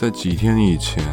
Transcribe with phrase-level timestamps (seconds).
[0.00, 1.04] 在几天以前，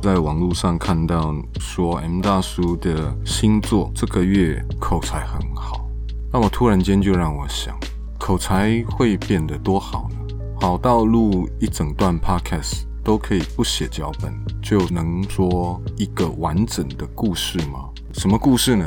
[0.00, 5.84] 在网络上看到说 M 大叔的星座这个月口才很好，
[6.32, 7.76] 那么突然间就让我想，
[8.20, 10.16] 口才会变得多好呢？
[10.60, 14.32] 好到录一整段 Podcast 都可以不写脚本
[14.62, 17.90] 就能说一个完整的故事吗？
[18.12, 18.86] 什么故事呢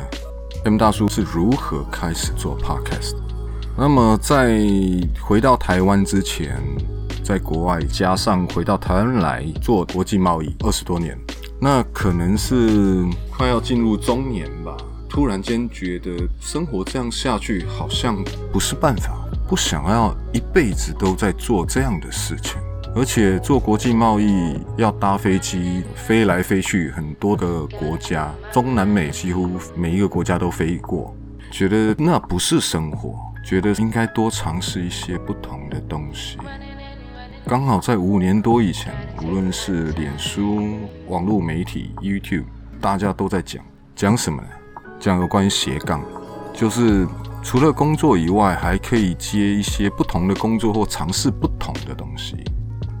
[0.64, 3.14] ？M 大叔是如何开始做 Podcast？
[3.76, 4.58] 那么在
[5.20, 6.62] 回到台湾之前。
[7.30, 11.16] 在国外，加上回到台湾来做国际贸易二十多年，
[11.60, 14.76] 那可能是快要进入中年吧。
[15.08, 18.16] 突然间觉得生活这样下去好像
[18.52, 19.16] 不是办法，
[19.48, 22.56] 不想要一辈子都在做这样的事情。
[22.96, 31.14] 而且做国际贸易要搭飞机飞来飞去很多个国家，中南美几乎每一个国家都飞过，
[31.52, 36.36] 觉得那不是生活，觉得应该多尝试一些不同的东西。
[37.50, 42.44] 刚好在五年多以前，无论是脸书、网络媒体、YouTube，
[42.80, 43.60] 大家都在讲
[43.96, 44.48] 讲什么呢？
[45.00, 46.00] 讲有关于斜杠，
[46.52, 47.04] 就是
[47.42, 52.36] 除了工作以外，还可以接一些不同的工作或尝试不同的东西。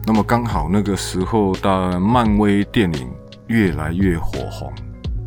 [0.04, 3.08] 那么刚好那个时候的漫威电影
[3.46, 4.72] 越来越火红，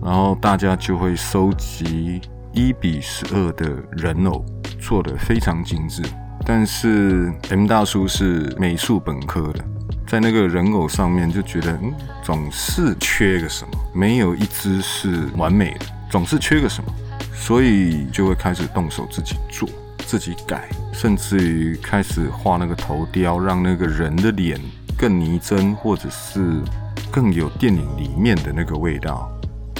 [0.04, 2.20] 然后大家就会收集
[2.52, 4.44] 一比十二的人偶，
[4.82, 6.04] 做得非常精致。
[6.46, 9.64] 但是 M 大叔是美术本科的，
[10.06, 16.94] 在那个人偶上面就觉得，嗯，总是缺个什么，没有一只是完美的，总是缺个什么，
[17.34, 19.70] 所以就会开始动手自己做，
[20.00, 24.60] 自己改，甚至于开始画那个头雕，让那个人的脸
[24.98, 26.62] 更拟真，或者是
[27.10, 29.32] 更有电影里面的那个味道，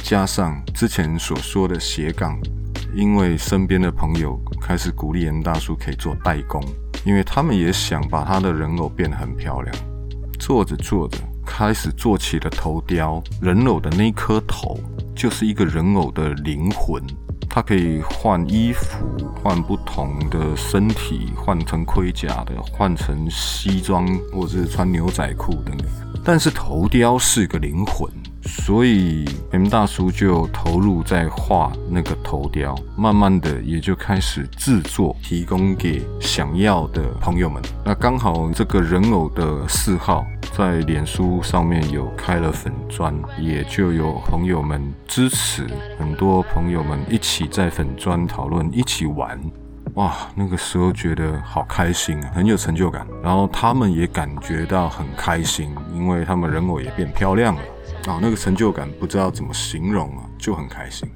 [0.02, 2.40] 加上之前所说的斜杠。
[2.94, 6.64] 因为身边的朋友开始鼓励严大叔可以做代工，
[7.04, 9.76] 因为他们也想把他的人偶变得很漂亮。
[10.40, 13.24] 做着做着，开始做起了头雕。
[13.42, 14.80] 人偶的那颗头
[15.16, 17.02] 就是一个人偶的灵魂，
[17.50, 18.86] 它可以换衣服，
[19.42, 25.88] 换不同的身体，换成盔甲的，换成西装，或者是穿牛仔裤等等。
[26.24, 28.08] 但是头雕是个灵魂。
[28.46, 37.62] 所以 M 大叔就投入在画那个头雕，慢慢的也就开始制作，提供给想要的朋友们。
[37.84, 45.66] 那刚好这个人偶的嗜好在脸书上面有开了粉砖，也就有朋友们支持，
[45.98, 49.40] 很多朋友们一起在粉砖讨论，一起玩。
[49.96, 53.06] 哇，那个时候觉得好开心啊，很有成就感。
[53.22, 57.62] 然后他们也感觉到很开心，因为他们人偶也变漂亮了。
[58.06, 61.10] 啊，那个成就感不知道怎么形容啊，就很开心，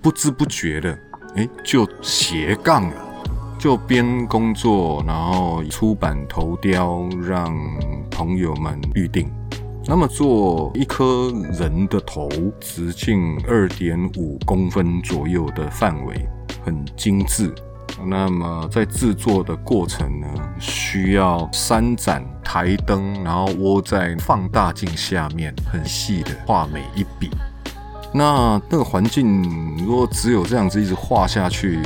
[0.00, 0.98] 不知不觉的，
[1.36, 2.96] 哎，就斜杠了，
[3.58, 7.56] 就边工作，然后出版头雕，让
[8.10, 9.30] 朋友们预定。
[9.84, 12.28] 那么做一颗人的头，
[12.60, 16.28] 直径二点五公分左右的范围，
[16.64, 17.52] 很精致。
[18.06, 20.26] 那么在制作的过程呢，
[20.58, 27.30] 需要三盏台灯，然后窝在放大镜下面，很细的画每一笔。
[28.14, 31.80] 那那个环境如果只有这样子一直画下去，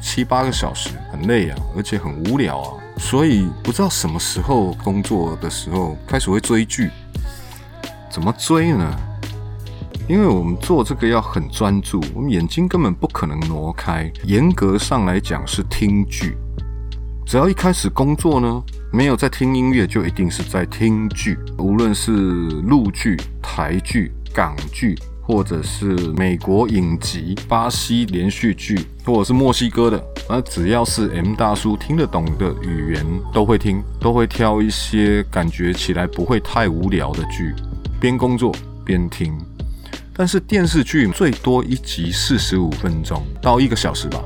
[0.00, 2.74] 七八个小时，很累啊，而且很无聊啊。
[2.96, 6.90] 所以不知道什么时候工作的时候开始会追剧，
[8.08, 8.96] 怎么追呢？
[10.06, 14.12] 因为我们做这个要很专注，我们眼睛根本不可能挪开。
[14.24, 16.36] 严格上来讲是听剧，
[17.24, 21.38] 只要一开始工作呢，没有在听音乐，就一定是在听剧。
[21.56, 37.54] 无论是陆剧、台剧、港剧，或者是美国影集、巴西连续剧，或者是墨西哥的，而只要是 M 大叔听得懂的语言，都会听，都会挑一些感觉起来不会太无聊的剧，
[37.98, 38.54] 边工作
[38.84, 39.34] 边听。
[40.16, 44.22] 但是电视剧最多一集四十五分钟到一个小时吧，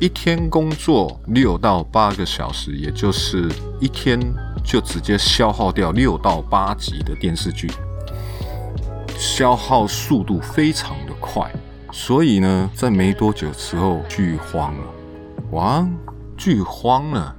[0.00, 3.50] 一天工作六到八个小时，也就是
[3.80, 4.20] 一天
[4.62, 7.68] 就直接消耗掉六到八集的电视剧，
[9.18, 11.52] 消耗速度非常的快，
[11.90, 14.84] 所以呢，在没多久之后剧荒了，
[15.50, 15.84] 哇，
[16.36, 17.34] 剧荒了，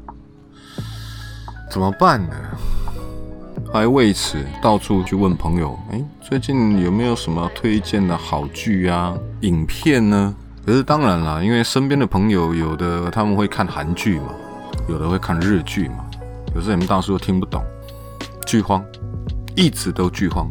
[1.71, 2.35] 怎么办呢？
[3.75, 10.33] 还为此到处去问朋友，哎，最近有没有什么推荐的好剧啊、影片呢？
[10.65, 14.33] 可是当然啦，因为身边的朋友有的他们会看韩剧嘛，
[14.87, 16.05] 有的会看日剧嘛，
[16.55, 17.61] 有时你们大叔都听不懂，
[18.45, 18.81] 剧荒，
[19.57, 20.49] 一直都剧荒，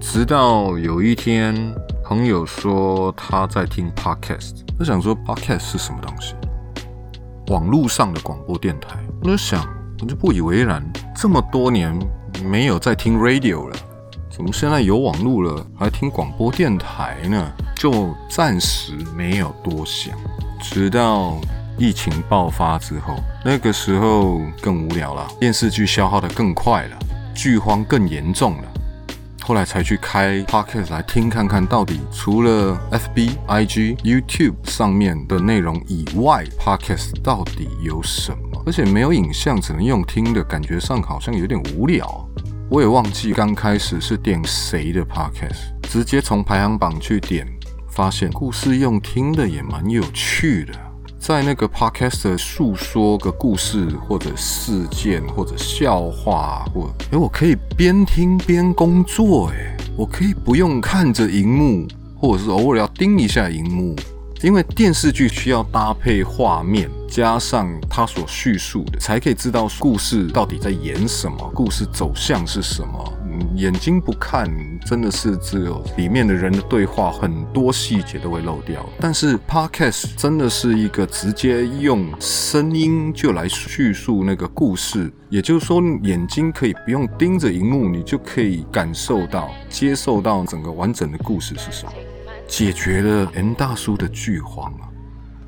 [0.00, 1.74] 直到有一天
[2.04, 6.36] 朋友说他在听 podcast，我想说 podcast 是什么东西？
[7.48, 9.66] 网络上的广播电台，我就想，
[10.00, 11.92] 我就不以为然，这么多年。
[12.42, 13.76] 没有在听 radio 了，
[14.30, 17.52] 怎么现在有网络了，还听广播电台呢？
[17.76, 20.14] 就暂时没有多想，
[20.60, 21.36] 直到
[21.76, 23.14] 疫情爆发之后，
[23.44, 26.98] 那个时候更无聊了，电视剧消耗的更快了，
[27.34, 28.64] 剧荒更严重了。
[29.42, 38.53] 后来才去开 podcast 来听看看到底除了 FB、IG、YouTube 上面的内容以外，podcast 到底有什么？
[38.66, 42.28] 而且没有影像，只能用听的，感觉上好像有点无聊。
[42.70, 47.46] 我也忘记刚开始是点谁的 podcast，直接从排行榜去点，
[47.90, 50.72] 发现故事用听的也蛮有趣的。
[51.18, 63.96] 在那个 podcast 诉说个故事或者事件或者笑话，或哎，我可以边听边工作，哎，我可以不用看着荧幕，或者是偶尔要盯一下荧幕，
[64.42, 73.12] 因为电视剧需要搭配画面，加上他所叙述的，才可以知道故事到底在演什么，故事走向是什么。
[73.54, 74.50] 眼睛不看，
[74.84, 78.84] 真的是只有里面的人的对话，很多细节都会漏掉。
[78.98, 91.92] 但是 podcast 真的是一个直接用声音就来叙述那个故事，也就是说，眼睛可以不用盯着荧幕，你就可以感受到、接受到整个完整的故事是什么，
[92.48, 94.90] 解决了 M 大叔的剧荒啊。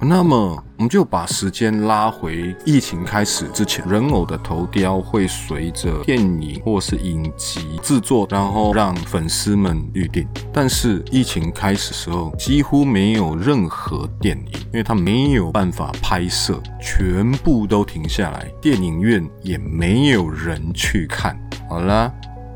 [0.08, 10.24] 那么，我们就把时间拉回疫情开始之前，人偶的头雕会随着电影或是影集制作，然后让粉丝们预定。
[10.52, 21.36] 但是疫情开始时候，几乎没有任何电影，因为它没有办法拍摄，全部都停下来，电影院也没有人去看。
[21.68, 22.12] 好啦，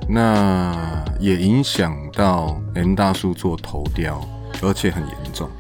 [0.09, 4.21] 那也影响到 M 大叔做头雕，
[4.63, 5.51] 而且很严重。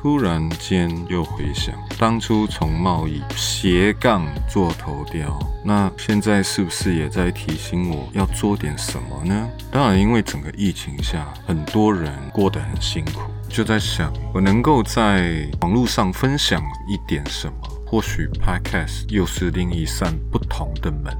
[0.00, 9.50] 突然间又回想，当初从贸易斜杠做头雕，那现在是不是也在提醒我要做点什么呢？
[9.72, 21.12] 当然，因为整个疫情下，很多人过得很辛苦，就在想我能够在网络上分享一点什么，或许 Podcast 又是另一扇不同的门。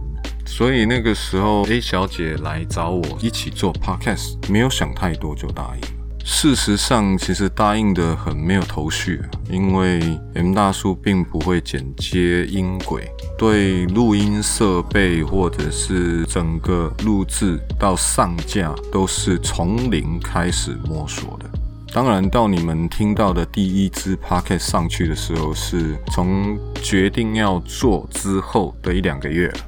[0.46, 5.97] 所以那个时候，A 小姐来找我一起做 Podcast，没有想太多就答应。
[6.30, 9.20] 事实上，其实答应的很没有头绪，
[9.50, 9.98] 因为
[10.34, 21.50] M 大叔并不会剪接音轨，对录音设备或者是整个录制到上架都是从零开始摸索的。
[21.92, 29.58] 当然，到你们听到的第一支 p o c k e t 上去的时候，是从决定要做之后的一两个月了。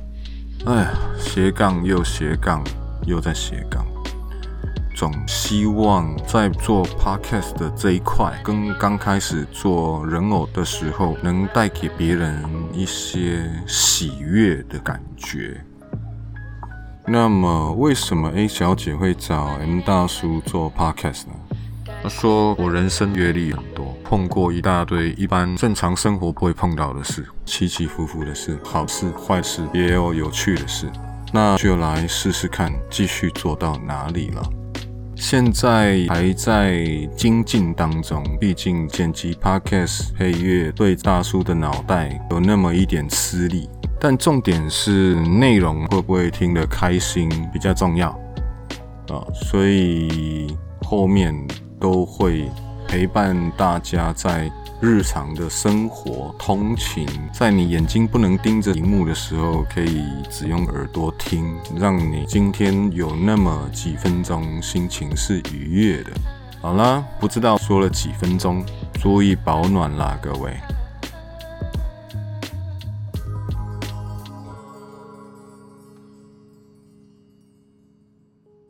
[0.67, 2.63] 哎呀，斜杠又斜杠，
[3.07, 3.85] 又在斜杠。
[5.01, 15.59] 总希望在做 podcast 的这一块，跟刚开始做人偶的时候，能带给别人一些喜悦的感觉。
[17.07, 21.33] 那么，为什么 A 小姐会找 M 大叔做 podcast 呢？
[22.03, 30.93] 她说：“我人生阅历很多，碰过一大堆一般正常生活不会碰到的事，起起伏伏的事，好事坏事，也有有趣的事。
[31.33, 34.43] 那就来试试看，继续做到哪里了。”
[35.21, 36.83] 现在还在
[37.15, 43.69] 精进当中，毕竟剪辑 podcast 配乐对大叔的脑袋有那么一点吃力。
[44.01, 48.09] 但重点是内容会不会听得开心比较重要
[49.09, 51.35] 啊，所以后面
[51.79, 52.49] 都会
[52.89, 54.51] 陪伴大家在。
[54.81, 66.13] 日常的生活、通勤，在你眼睛不能盯着荧幕的时候，可以只用耳朵听，让你今天有那么几分钟心情是愉悦的。
[66.63, 70.57] 好啦，不知道说了几分钟，注意保暖啦，各位。